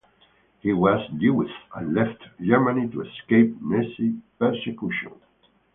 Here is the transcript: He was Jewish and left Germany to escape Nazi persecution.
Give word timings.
He 0.61 0.73
was 0.73 1.07
Jewish 1.19 1.51
and 1.75 1.93
left 1.93 2.17
Germany 2.41 2.89
to 2.89 3.01
escape 3.01 3.55
Nazi 3.61 4.15
persecution. 4.39 5.13